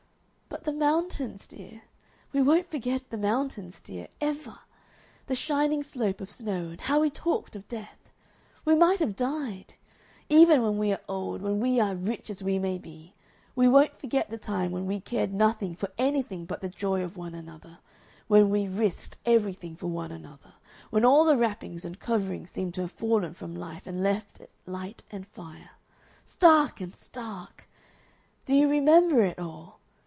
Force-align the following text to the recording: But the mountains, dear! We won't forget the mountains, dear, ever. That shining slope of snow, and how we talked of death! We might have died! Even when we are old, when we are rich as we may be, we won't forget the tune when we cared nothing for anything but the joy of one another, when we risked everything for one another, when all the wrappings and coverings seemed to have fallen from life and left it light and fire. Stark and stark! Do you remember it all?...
But 0.51 0.65
the 0.65 0.73
mountains, 0.73 1.47
dear! 1.47 1.83
We 2.33 2.41
won't 2.41 2.69
forget 2.69 3.09
the 3.09 3.17
mountains, 3.17 3.81
dear, 3.81 4.09
ever. 4.19 4.59
That 5.27 5.35
shining 5.35 5.81
slope 5.81 6.19
of 6.21 6.29
snow, 6.29 6.69
and 6.71 6.81
how 6.81 6.99
we 6.99 7.09
talked 7.09 7.55
of 7.55 7.67
death! 7.67 8.11
We 8.63 8.75
might 8.75 8.99
have 8.99 9.15
died! 9.15 9.73
Even 10.29 10.61
when 10.61 10.77
we 10.77 10.91
are 10.91 10.99
old, 11.07 11.41
when 11.41 11.59
we 11.61 11.79
are 11.79 11.95
rich 11.95 12.29
as 12.29 12.43
we 12.43 12.59
may 12.59 12.77
be, 12.77 13.13
we 13.55 13.67
won't 13.67 13.97
forget 13.97 14.29
the 14.29 14.37
tune 14.37 14.71
when 14.71 14.85
we 14.85 14.99
cared 14.99 15.33
nothing 15.33 15.73
for 15.73 15.89
anything 15.97 16.45
but 16.45 16.61
the 16.61 16.69
joy 16.69 17.01
of 17.01 17.17
one 17.17 17.33
another, 17.33 17.79
when 18.27 18.49
we 18.49 18.67
risked 18.67 19.17
everything 19.25 19.75
for 19.75 19.87
one 19.87 20.11
another, 20.11 20.53
when 20.91 21.05
all 21.05 21.23
the 21.23 21.37
wrappings 21.37 21.85
and 21.85 21.99
coverings 21.99 22.51
seemed 22.51 22.73
to 22.75 22.81
have 22.81 22.91
fallen 22.91 23.33
from 23.33 23.55
life 23.55 23.87
and 23.87 24.03
left 24.03 24.39
it 24.41 24.51
light 24.67 25.01
and 25.09 25.25
fire. 25.29 25.71
Stark 26.25 26.81
and 26.81 26.93
stark! 26.93 27.67
Do 28.45 28.53
you 28.53 28.67
remember 28.69 29.23
it 29.23 29.39
all?... 29.39 29.79